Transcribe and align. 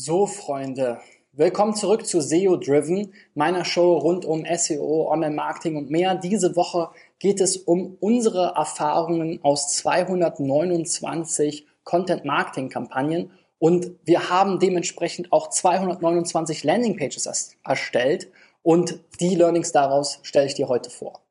So, 0.00 0.26
Freunde, 0.26 1.00
willkommen 1.32 1.74
zurück 1.74 2.06
zu 2.06 2.20
SEO 2.20 2.56
Driven, 2.56 3.12
meiner 3.34 3.64
Show 3.64 3.98
rund 3.98 4.24
um 4.24 4.44
SEO, 4.46 5.10
Online-Marketing 5.10 5.74
und 5.74 5.90
mehr. 5.90 6.14
Diese 6.14 6.54
Woche 6.54 6.90
geht 7.18 7.40
es 7.40 7.56
um 7.56 7.96
unsere 7.98 8.52
Erfahrungen 8.54 9.40
aus 9.42 9.74
229 9.74 11.66
Content-Marketing-Kampagnen 11.82 13.32
und 13.58 13.90
wir 14.04 14.30
haben 14.30 14.60
dementsprechend 14.60 15.32
auch 15.32 15.50
229 15.50 16.62
Landing-Pages 16.62 17.56
erstellt 17.64 18.30
und 18.62 19.00
die 19.18 19.34
Learnings 19.34 19.72
daraus 19.72 20.20
stelle 20.22 20.46
ich 20.46 20.54
dir 20.54 20.68
heute 20.68 20.90
vor. 20.90 21.22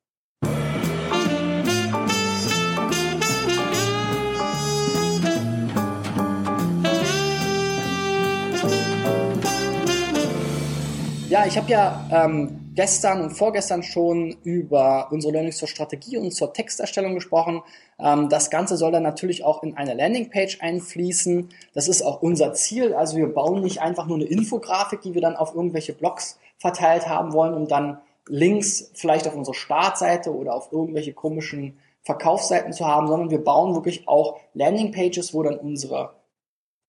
Ja, 11.38 11.46
ich 11.46 11.56
habe 11.56 11.70
ja 11.70 12.04
ähm, 12.12 12.72
gestern 12.74 13.22
und 13.22 13.30
vorgestern 13.30 13.84
schon 13.84 14.38
über 14.44 15.10
unsere 15.12 15.34
Learnings 15.34 15.58
zur 15.58 15.68
Strategie 15.68 16.18
und 16.18 16.32
zur 16.32 16.52
Texterstellung 16.52 17.14
gesprochen. 17.14 17.62
Ähm, 18.00 18.28
das 18.28 18.50
Ganze 18.50 18.76
soll 18.76 18.92
dann 18.92 19.04
natürlich 19.04 19.44
auch 19.44 19.62
in 19.62 19.78
eine 19.78 19.94
Landingpage 19.94 20.62
einfließen. 20.62 21.50
Das 21.76 21.88
ist 21.88 22.02
auch 22.02 22.24
unser 22.24 22.54
Ziel. 22.54 22.96
Also 22.96 23.18
wir 23.18 23.28
bauen 23.28 23.62
nicht 23.62 23.84
einfach 23.84 24.08
nur 24.08 24.18
eine 24.18 24.26
Infografik, 24.26 25.02
die 25.02 25.14
wir 25.14 25.22
dann 25.22 25.36
auf 25.36 25.54
irgendwelche 25.54 25.94
Blogs 25.94 26.40
verteilt 26.58 27.08
haben 27.08 27.34
wollen, 27.34 27.54
um 27.54 27.68
dann 27.68 28.00
Links 28.28 28.90
vielleicht 28.96 29.28
auf 29.28 29.36
unsere 29.36 29.54
Startseite 29.54 30.36
oder 30.36 30.56
auf 30.56 30.72
irgendwelche 30.72 31.14
komischen 31.14 31.78
Verkaufsseiten 32.02 32.74
zu 32.74 32.88
haben, 32.88 33.06
sondern 33.06 33.30
wir 33.30 33.44
bauen 33.44 33.76
wirklich 33.76 34.08
auch 34.08 34.40
Landingpages, 34.56 35.36
wo 35.36 35.44
dann 35.44 35.60
unsere 35.60 36.16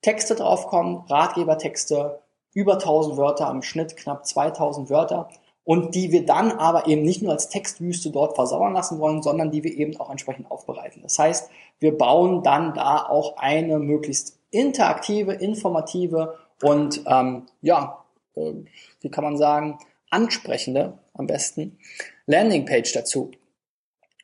Texte 0.01 0.37
draufkommen, 0.37 1.03
Ratgebertexte, 1.06 2.23
über 2.59 2.75
1000 2.75 3.17
Wörter, 3.17 3.48
im 3.51 3.62
Schnitt 3.62 3.97
knapp 3.97 4.27
2000 4.27 4.91
Wörter 4.91 5.29
und 5.62 5.95
die 5.95 6.11
wir 6.11 6.27
dann 6.27 6.51
aber 6.51 6.89
eben 6.89 7.03
nicht 7.03 7.23
nur 7.23 7.31
als 7.31 7.48
Textwüste 7.48 8.11
dort 8.11 8.34
versauern 8.34 8.73
lassen 8.73 8.98
wollen, 8.98 9.23
sondern 9.23 9.53
die 9.53 9.62
wir 9.62 9.73
eben 9.77 9.97
auch 10.01 10.11
entsprechend 10.11 10.51
aufbereiten. 10.51 11.03
Das 11.03 11.17
heißt, 11.20 11.51
wir 11.79 11.97
bauen 11.97 12.42
dann 12.42 12.75
da 12.75 13.06
auch 13.06 13.36
eine 13.36 13.79
möglichst 13.79 14.41
interaktive, 14.51 15.34
informative 15.34 16.36
und 16.62 17.03
ähm, 17.06 17.47
ja, 17.62 18.03
äh, 18.34 18.55
wie 19.03 19.09
kann 19.09 19.23
man 19.23 19.36
sagen, 19.36 19.79
ansprechende 20.11 20.98
am 21.14 21.29
besten 21.29 21.79
Landingpage 22.27 22.92
dazu. 22.92 23.31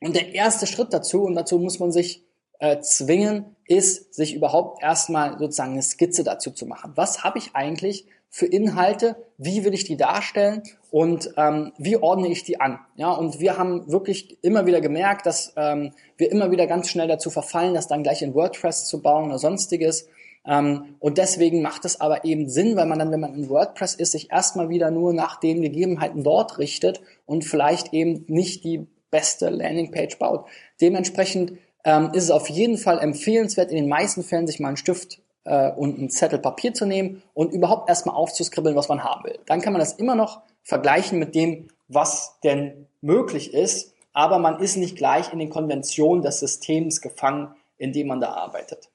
Und 0.01 0.17
der 0.17 0.35
erste 0.35 0.67
Schritt 0.67 0.93
dazu, 0.93 1.23
und 1.23 1.37
dazu 1.37 1.61
muss 1.61 1.79
man 1.79 1.93
sich 1.93 2.25
äh, 2.59 2.81
zwingen, 2.81 3.55
ist, 3.67 4.15
sich 4.15 4.35
überhaupt 4.35 4.83
erstmal 4.83 5.39
sozusagen 5.39 5.73
eine 5.73 5.83
Skizze 5.83 6.25
dazu 6.25 6.51
zu 6.51 6.67
machen. 6.67 6.93
Was 6.97 7.23
habe 7.23 7.39
ich 7.39 7.55
eigentlich 7.55 8.07
für 8.35 8.47
Inhalte, 8.47 9.15
wie 9.39 9.65
will 9.65 9.75
ich 9.75 9.85
die 9.85 9.97
darstellen 9.97 10.65
und 10.91 11.33
ähm, 11.37 11.73
wie 11.79 11.99
ordne 11.99 12.27
ich 12.27 12.43
die 12.43 12.61
an. 12.61 12.81
Ja, 12.97 13.13
und 13.13 13.39
wir 13.39 13.59
haben 13.59 13.89
wirklich 13.93 14.43
immer 14.43 14.67
wieder 14.67 14.81
gemerkt, 14.81 15.25
dass 15.25 15.53
ähm, 15.57 15.93
wir 16.17 16.33
immer 16.33 16.51
wieder 16.51 16.67
ganz 16.67 16.89
schnell 16.89 17.07
dazu 17.07 17.31
verfallen, 17.31 17.75
das 17.75 17.87
dann 17.87 18.03
gleich 18.03 18.23
in 18.23 18.35
WordPress 18.35 18.87
zu 18.87 19.03
bauen 19.03 19.27
oder 19.27 19.39
sonstiges. 19.39 20.09
Ähm, 20.45 20.97
und 20.99 21.19
deswegen 21.19 21.63
macht 21.63 21.85
es 21.85 22.01
aber 22.01 22.25
eben 22.25 22.49
Sinn, 22.49 22.75
weil 22.75 22.87
man 22.87 22.99
dann, 22.99 23.13
wenn 23.13 23.21
man 23.21 23.35
in 23.35 23.49
WordPress 23.49 23.95
ist, 23.95 24.11
sich 24.11 24.33
erstmal 24.33 24.69
wieder 24.69 24.91
nur 24.91 25.13
nach 25.13 25.39
den 25.39 25.63
Gegebenheiten 25.63 26.25
dort 26.25 26.59
richtet 26.59 27.03
und 27.27 27.45
vielleicht 27.45 27.95
eben 27.95 28.25
nicht 28.27 28.65
die 28.65 28.89
beste 29.13 29.49
Landingpage 29.49 30.19
baut. 30.19 30.47
Dementsprechend 30.81 31.53
ähm, 31.85 32.11
ist 32.13 32.25
es 32.25 32.31
auf 32.33 32.51
jeden 32.51 32.79
Fall 32.79 32.99
empfehlenswert, 32.99 33.71
in 33.71 33.77
den 33.77 33.89
meisten 33.89 34.25
Fällen 34.25 34.49
sich 34.49 34.59
mal 34.59 34.69
einen 34.69 34.77
Stift 34.77 35.21
äh, 35.45 35.71
und 35.71 35.99
einen 35.99 36.11
Zettel 36.11 36.39
Papier 36.39 36.75
zu 36.75 36.87
nehmen 36.87 37.23
und 37.35 37.53
überhaupt 37.53 37.89
erstmal 37.89 38.17
aufzuskribbeln, 38.17 38.77
was 38.77 38.89
man 38.89 39.05
haben 39.05 39.25
will. 39.25 39.39
Dann 39.47 39.61
kann 39.61 39.73
man 39.73 39.81
das 39.81 39.95
immer 39.95 40.15
noch 40.15 40.43
vergleichen 40.63 41.19
mit 41.19 41.35
dem, 41.35 41.69
was 41.89 42.39
denn 42.43 42.87
möglich 43.01 43.53
ist, 43.53 43.95
aber 44.13 44.39
man 44.39 44.61
ist 44.61 44.77
nicht 44.77 44.97
gleich 44.97 45.33
in 45.33 45.39
den 45.39 45.51
Konventionen 45.51 46.23
des 46.23 46.41
Systems 46.41 47.01
gefangen, 47.01 47.55
in 47.77 47.93
dem 47.93 48.07
man 48.07 48.21
da 48.21 48.33
arbeitet. 48.33 48.89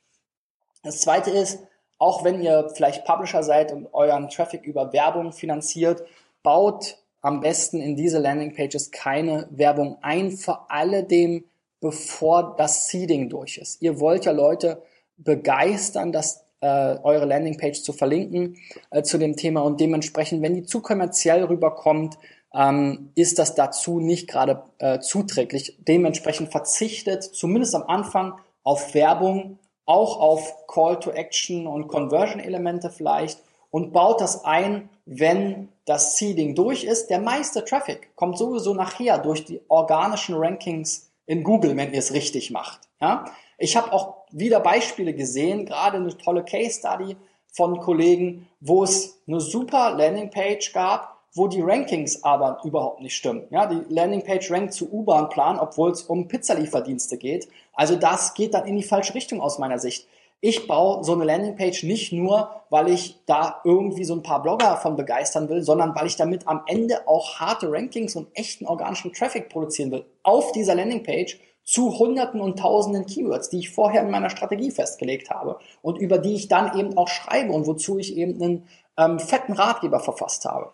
Das 0.83 1.01
zweite 1.01 1.29
ist, 1.29 1.59
auch 1.97 2.23
wenn 2.23 2.41
ihr 2.41 2.71
vielleicht 2.73 3.05
Publisher 3.05 3.43
seid 3.43 3.73
und 3.73 3.93
euren 3.93 4.29
Traffic 4.29 4.63
über 4.63 4.93
Werbung 4.93 5.33
finanziert, 5.33 6.03
baut 6.41 6.97
am 7.21 7.41
besten 7.41 7.81
in 7.81 7.97
diese 7.97 8.19
Landingpages 8.19 8.91
keine 8.91 9.47
Werbung 9.51 9.97
ein, 10.01 10.31
vor 10.31 10.71
allem 10.71 11.43
bevor 11.81 12.55
das 12.57 12.87
Seeding 12.87 13.29
durch 13.29 13.57
ist. 13.57 13.81
Ihr 13.81 13.99
wollt 13.99 14.25
ja 14.25 14.31
Leute 14.31 14.81
begeistern, 15.23 16.11
dass 16.11 16.45
äh, 16.61 16.97
eure 17.03 17.25
Landingpage 17.25 17.81
zu 17.81 17.93
verlinken 17.93 18.57
äh, 18.91 19.03
zu 19.03 19.17
dem 19.17 19.35
Thema 19.35 19.61
und 19.61 19.79
dementsprechend, 19.79 20.41
wenn 20.41 20.55
die 20.55 20.63
zu 20.63 20.81
kommerziell 20.81 21.43
rüberkommt, 21.45 22.17
ähm, 22.53 23.11
ist 23.15 23.39
das 23.39 23.55
dazu 23.55 23.99
nicht 23.99 24.27
gerade 24.27 24.63
äh, 24.79 24.99
zuträglich. 24.99 25.77
Dementsprechend 25.79 26.51
verzichtet 26.51 27.23
zumindest 27.23 27.75
am 27.75 27.83
Anfang 27.83 28.33
auf 28.63 28.93
Werbung, 28.93 29.59
auch 29.85 30.19
auf 30.19 30.67
Call 30.67 30.99
to 30.99 31.11
Action 31.11 31.67
und 31.67 31.87
Conversion 31.87 32.39
Elemente 32.39 32.89
vielleicht 32.89 33.39
und 33.71 33.93
baut 33.93 34.21
das 34.21 34.45
ein, 34.45 34.89
wenn 35.05 35.69
das 35.85 36.17
Seeding 36.17 36.55
durch 36.55 36.83
ist. 36.83 37.09
Der 37.09 37.19
meiste 37.19 37.65
Traffic 37.65 38.15
kommt 38.15 38.37
sowieso 38.37 38.73
nachher 38.73 39.17
durch 39.19 39.45
die 39.45 39.61
organischen 39.67 40.35
Rankings 40.35 41.11
in 41.25 41.43
Google, 41.43 41.77
wenn 41.77 41.93
ihr 41.93 41.99
es 41.99 42.13
richtig 42.13 42.51
macht. 42.51 42.81
Ja? 42.99 43.25
Ich 43.59 43.75
habe 43.75 43.91
auch 43.91 44.15
wieder 44.31 44.61
Beispiele 44.61 45.13
gesehen, 45.13 45.65
gerade 45.65 45.97
eine 45.97 46.17
tolle 46.17 46.43
Case 46.43 46.79
Study 46.79 47.17
von 47.51 47.79
Kollegen, 47.79 48.47
wo 48.61 48.83
es 48.83 49.21
eine 49.27 49.41
super 49.41 49.91
Landingpage 49.91 50.71
gab, 50.71 51.19
wo 51.33 51.47
die 51.47 51.61
Rankings 51.61 52.23
aber 52.23 52.59
überhaupt 52.63 53.01
nicht 53.01 53.15
stimmen. 53.15 53.43
Ja, 53.51 53.67
die 53.67 53.81
Landingpage 53.93 54.49
rankt 54.49 54.73
zu 54.73 54.91
U-Bahn-Plan, 54.91 55.59
obwohl 55.59 55.91
es 55.91 56.03
um 56.03 56.27
Pizzalieferdienste 56.27 57.17
geht. 57.17 57.49
Also 57.73 57.95
das 57.95 58.33
geht 58.33 58.53
dann 58.53 58.65
in 58.65 58.77
die 58.77 58.83
falsche 58.83 59.13
Richtung 59.13 59.41
aus 59.41 59.59
meiner 59.59 59.77
Sicht. 59.77 60.07
Ich 60.41 60.67
baue 60.67 61.03
so 61.03 61.11
eine 61.11 61.25
Landingpage 61.25 61.83
nicht 61.83 62.13
nur, 62.13 62.49
weil 62.69 62.87
ich 62.87 63.19
da 63.25 63.59
irgendwie 63.65 64.05
so 64.05 64.15
ein 64.15 64.23
paar 64.23 64.41
Blogger 64.41 64.77
von 64.77 64.95
begeistern 64.95 65.49
will, 65.49 65.63
sondern 65.63 65.93
weil 65.95 66.07
ich 66.07 66.15
damit 66.15 66.47
am 66.47 66.61
Ende 66.65 67.07
auch 67.09 67.39
harte 67.39 67.69
Rankings 67.69 68.15
und 68.15 68.29
echten 68.35 68.65
organischen 68.65 69.11
Traffic 69.11 69.49
produzieren 69.49 69.91
will 69.91 70.05
auf 70.23 70.53
dieser 70.53 70.75
Landingpage 70.75 71.39
zu 71.69 71.99
Hunderten 71.99 72.41
und 72.41 72.57
Tausenden 72.57 73.05
Keywords, 73.05 73.49
die 73.49 73.59
ich 73.59 73.69
vorher 73.69 74.01
in 74.01 74.09
meiner 74.09 74.31
Strategie 74.31 74.71
festgelegt 74.71 75.29
habe 75.29 75.59
und 75.83 75.99
über 75.99 76.17
die 76.17 76.33
ich 76.33 76.47
dann 76.47 76.77
eben 76.77 76.97
auch 76.97 77.07
schreibe 77.07 77.53
und 77.53 77.67
wozu 77.67 77.99
ich 77.99 78.17
eben 78.17 78.41
einen 78.41 78.67
ähm, 78.97 79.19
fetten 79.19 79.53
Ratgeber 79.53 79.99
verfasst 79.99 80.45
habe. 80.45 80.71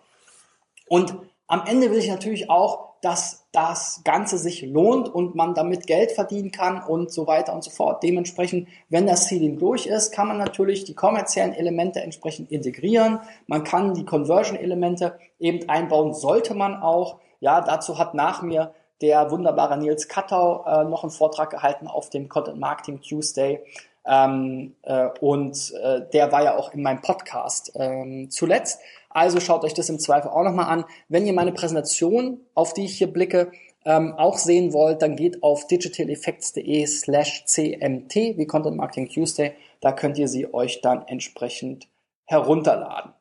Und 0.87 1.17
am 1.47 1.63
Ende 1.67 1.91
will 1.91 1.97
ich 1.97 2.07
natürlich 2.07 2.49
auch, 2.49 2.93
dass 3.01 3.45
das 3.51 4.01
Ganze 4.05 4.37
sich 4.37 4.61
lohnt 4.61 5.13
und 5.13 5.35
man 5.35 5.53
damit 5.53 5.85
Geld 5.85 6.13
verdienen 6.13 6.51
kann 6.51 6.81
und 6.81 7.11
so 7.11 7.27
weiter 7.27 7.53
und 7.53 7.63
so 7.63 7.71
fort. 7.71 8.01
Dementsprechend, 8.01 8.69
wenn 8.87 9.05
das 9.05 9.27
Seeding 9.27 9.59
durch 9.59 9.87
ist, 9.87 10.13
kann 10.13 10.29
man 10.29 10.37
natürlich 10.37 10.85
die 10.85 10.95
kommerziellen 10.95 11.53
Elemente 11.53 12.01
entsprechend 12.01 12.51
integrieren. 12.51 13.19
Man 13.47 13.65
kann 13.65 13.93
die 13.93 14.05
Conversion-Elemente 14.05 15.19
eben 15.39 15.67
einbauen, 15.67 16.13
sollte 16.13 16.55
man 16.55 16.81
auch. 16.81 17.19
Ja, 17.41 17.59
dazu 17.59 17.99
hat 17.99 18.13
nach 18.13 18.41
mir 18.41 18.73
der 19.01 19.31
wunderbare 19.31 19.77
Nils 19.77 20.07
Kattau 20.07 20.65
äh, 20.65 20.83
noch 20.85 21.03
einen 21.03 21.11
Vortrag 21.11 21.49
gehalten 21.49 21.87
auf 21.87 22.09
dem 22.09 22.29
Content 22.29 22.59
Marketing 22.59 23.01
Tuesday. 23.01 23.63
Ähm, 24.07 24.75
äh, 24.83 25.09
und 25.19 25.73
äh, 25.81 26.01
der 26.13 26.31
war 26.31 26.43
ja 26.43 26.57
auch 26.57 26.73
in 26.73 26.81
meinem 26.81 27.01
Podcast 27.01 27.71
ähm, 27.75 28.29
zuletzt. 28.29 28.79
Also 29.09 29.39
schaut 29.39 29.63
euch 29.63 29.73
das 29.73 29.89
im 29.89 29.99
Zweifel 29.99 30.29
auch 30.29 30.43
nochmal 30.43 30.67
an. 30.67 30.85
Wenn 31.07 31.25
ihr 31.25 31.33
meine 31.33 31.53
Präsentation, 31.53 32.41
auf 32.53 32.73
die 32.73 32.85
ich 32.85 32.97
hier 32.97 33.11
blicke, 33.11 33.51
ähm, 33.85 34.13
auch 34.17 34.37
sehen 34.37 34.73
wollt, 34.73 35.01
dann 35.01 35.15
geht 35.15 35.43
auf 35.43 35.67
digitaleffects.de 35.67 36.85
slash 36.85 37.45
cmt 37.45 38.15
wie 38.15 38.47
Content 38.47 38.77
Marketing 38.77 39.09
Tuesday. 39.09 39.53
Da 39.79 39.91
könnt 39.91 40.17
ihr 40.17 40.27
sie 40.27 40.53
euch 40.53 40.81
dann 40.81 41.07
entsprechend 41.07 41.87
herunterladen. 42.25 43.13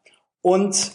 Und 0.42 0.92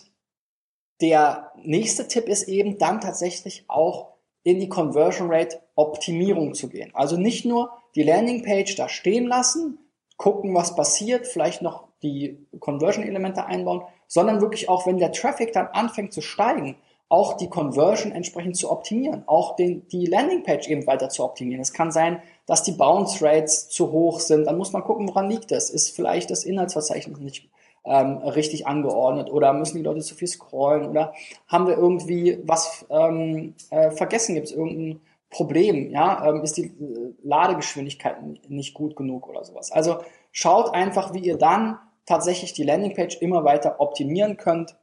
der 1.01 1.51
nächste 1.55 2.07
Tipp 2.07 2.27
ist 2.27 2.47
eben 2.47 2.77
dann 2.77 2.99
tatsächlich 2.99 3.65
auch 3.67 4.18
in 4.43 4.59
die 4.59 4.69
Conversion 4.69 5.31
Rate 5.31 5.59
Optimierung 5.75 6.53
zu 6.53 6.69
gehen. 6.69 6.91
Also 6.93 7.17
nicht 7.17 7.45
nur 7.45 7.71
die 7.95 8.03
Landingpage 8.03 8.75
da 8.75 8.89
stehen 8.89 9.27
lassen, 9.27 9.79
gucken, 10.17 10.53
was 10.53 10.75
passiert, 10.75 11.27
vielleicht 11.27 11.61
noch 11.61 11.87
die 12.03 12.45
Conversion 12.59 13.05
Elemente 13.05 13.45
einbauen, 13.45 13.83
sondern 14.07 14.41
wirklich 14.41 14.69
auch, 14.69 14.87
wenn 14.87 14.97
der 14.97 15.11
Traffic 15.11 15.53
dann 15.53 15.67
anfängt 15.67 16.13
zu 16.13 16.21
steigen, 16.21 16.77
auch 17.09 17.33
die 17.33 17.49
Conversion 17.49 18.11
entsprechend 18.11 18.55
zu 18.55 18.71
optimieren, 18.71 19.23
auch 19.25 19.55
den, 19.55 19.87
die 19.87 20.05
Landingpage 20.05 20.67
eben 20.67 20.85
weiter 20.85 21.09
zu 21.09 21.23
optimieren. 21.23 21.61
Es 21.61 21.73
kann 21.73 21.91
sein, 21.91 22.21
dass 22.45 22.63
die 22.63 22.71
Bounce 22.71 23.25
Rates 23.25 23.69
zu 23.69 23.91
hoch 23.91 24.19
sind. 24.19 24.45
Dann 24.45 24.57
muss 24.57 24.73
man 24.73 24.83
gucken, 24.83 25.07
woran 25.07 25.29
liegt 25.29 25.51
das? 25.51 25.71
Ist 25.71 25.95
vielleicht 25.95 26.29
das 26.29 26.43
Inhaltsverzeichnis 26.43 27.19
nicht 27.19 27.49
ähm, 27.89 28.17
richtig 28.17 28.67
angeordnet 28.67 29.31
oder 29.31 29.51
müssen 29.51 29.77
die 29.77 29.83
Leute 29.83 30.01
zu 30.01 30.13
viel 30.13 30.27
scrollen 30.27 30.87
oder 30.87 31.13
haben 31.47 31.65
wir 31.65 31.75
irgendwie 31.75 32.39
was 32.43 32.85
ähm, 32.91 33.55
äh, 33.71 33.89
vergessen? 33.89 34.35
Gibt 34.35 34.47
es 34.47 34.53
irgendein 34.53 35.01
Problem? 35.31 35.89
Ja, 35.89 36.23
ähm, 36.29 36.43
ist 36.43 36.57
die 36.57 36.65
äh, 36.65 37.13
Ladegeschwindigkeit 37.23 38.17
nicht 38.47 38.75
gut 38.75 38.95
genug 38.95 39.27
oder 39.27 39.43
sowas? 39.43 39.71
Also 39.71 39.97
schaut 40.31 40.73
einfach, 40.73 41.13
wie 41.15 41.19
ihr 41.19 41.37
dann 41.37 41.79
tatsächlich 42.05 42.53
die 42.53 42.63
Landingpage 42.63 43.17
immer 43.21 43.43
weiter 43.43 43.79
optimieren 43.79 44.37
könnt 44.37 44.75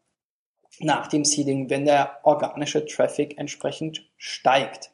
nach 0.81 1.07
dem 1.07 1.25
Seeding, 1.25 1.71
wenn 1.71 1.85
der 1.85 2.19
organische 2.25 2.85
Traffic 2.87 3.39
entsprechend 3.39 4.11
steigt. 4.17 4.91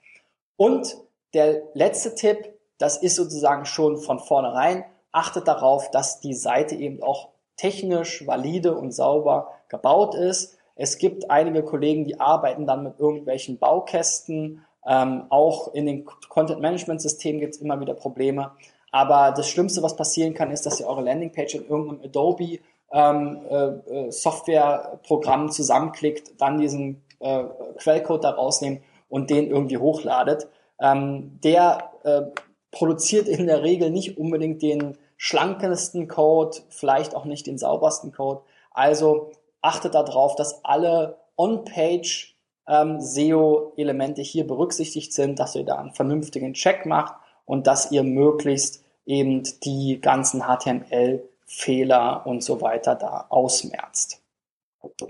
Und 0.57 0.99
der 1.33 1.63
letzte 1.73 2.15
Tipp, 2.15 2.59
das 2.77 2.99
ist 2.99 3.17
sozusagen 3.17 3.65
schon 3.65 3.97
von 3.97 4.19
vornherein, 4.19 4.85
achtet 5.13 5.49
darauf, 5.49 5.91
dass 5.91 6.21
die 6.21 6.35
Seite 6.35 6.75
eben 6.75 7.03
auch 7.03 7.32
technisch 7.63 8.27
valide 8.27 8.75
und 8.75 8.93
sauber 8.93 9.53
gebaut 9.69 10.17
ist. 10.17 10.59
Es 10.75 10.99
gibt 10.99 11.31
einige 11.31 11.63
Kollegen, 11.63 12.05
die 12.05 12.19
arbeiten 12.19 12.67
dann 12.67 12.83
mit 12.83 12.99
irgendwelchen 12.99 13.59
Baukästen. 13.59 14.65
Ähm, 14.85 15.27
auch 15.31 15.73
in 15.73 15.87
den 15.87 16.05
Content-Management-Systemen 16.05 17.41
gibt 17.41 17.55
es 17.55 17.61
immer 17.61 17.81
wieder 17.81 17.95
Probleme. 17.95 18.51
Aber 18.91 19.31
das 19.31 19.49
Schlimmste, 19.49 19.81
was 19.83 19.95
passieren 19.95 20.35
kann, 20.35 20.51
ist, 20.51 20.67
dass 20.67 20.81
ihr 20.81 20.89
eure 20.89 21.03
Landingpage 21.03 21.55
in 21.55 21.69
irgendeinem 21.69 22.01
Adobe 22.05 22.59
ähm, 22.93 23.41
äh, 23.49 23.57
äh, 23.57 24.11
Softwareprogramm 24.11 25.51
zusammenklickt, 25.51 26.41
dann 26.41 26.59
diesen 26.59 27.03
äh, 27.21 27.45
Quellcode 27.79 28.25
da 28.25 28.31
rausnehmt 28.31 28.83
und 29.09 29.31
den 29.31 29.47
irgendwie 29.47 29.79
hochladet. 29.79 30.49
Ähm, 30.81 31.39
der 31.45 31.93
äh, 32.03 32.23
produziert 32.73 33.29
in 33.29 33.47
der 33.47 33.63
Regel 33.63 33.91
nicht 33.91 34.19
unbedingt 34.19 34.63
den 34.63 34.99
schlankesten 35.23 36.09
Code, 36.09 36.59
vielleicht 36.69 37.15
auch 37.15 37.25
nicht 37.27 37.47
den 37.47 37.57
saubersten 37.57 38.11
Code. 38.11 38.41
Also 38.73 39.31
achtet 39.61 39.95
darauf, 39.95 40.35
dass 40.35 40.65
alle 40.65 41.17
On-Page 41.37 42.35
ähm, 42.67 43.01
SEO-Elemente 43.01 44.21
hier 44.21 44.45
berücksichtigt 44.45 45.13
sind, 45.13 45.39
dass 45.39 45.55
ihr 45.55 45.63
da 45.63 45.77
einen 45.77 45.93
vernünftigen 45.93 46.55
Check 46.55 46.87
macht 46.87 47.15
und 47.45 47.69
dass 47.69 47.93
ihr 47.93 48.03
möglichst 48.03 48.83
eben 49.07 49.45
die 49.63 50.01
ganzen 50.01 50.43
HTML 50.43 51.23
Fehler 51.47 52.27
und 52.27 52.43
so 52.43 52.61
weiter 52.61 52.97
da 52.97 53.27
ausmerzt. 53.29 54.21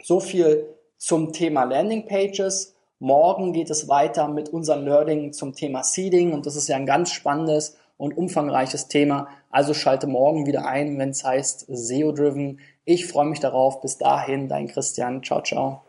So 0.03 0.21
viel 0.21 0.77
zum 0.99 1.33
Thema 1.33 1.65
Landing 1.65 2.07
Pages. 2.07 2.75
Morgen 2.99 3.55
geht 3.55 3.71
es 3.71 3.89
weiter 3.89 4.29
mit 4.29 4.51
unserem 4.51 4.85
Learning 4.85 5.33
zum 5.33 5.55
Thema 5.55 5.83
Seeding 5.83 6.35
und 6.35 6.45
das 6.45 6.57
ist 6.57 6.69
ja 6.69 6.77
ein 6.77 6.85
ganz 6.85 7.13
spannendes 7.13 7.79
und 7.97 8.17
umfangreiches 8.17 8.89
Thema. 8.89 9.29
Also 9.51 9.75
schalte 9.75 10.07
morgen 10.07 10.47
wieder 10.47 10.67
ein, 10.67 10.99
wenn 10.99 11.11
es 11.11 11.25
heißt 11.25 11.67
SEO 11.69 12.13
Driven. 12.13 12.61
Ich 12.85 13.07
freue 13.07 13.27
mich 13.27 13.41
darauf. 13.41 13.81
Bis 13.81 13.99
dahin, 13.99 14.49
dein 14.49 14.69
Christian. 14.69 15.23
Ciao, 15.23 15.43
ciao. 15.43 15.83